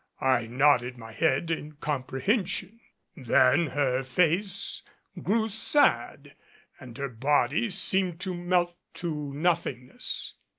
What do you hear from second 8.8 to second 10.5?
to nothingness.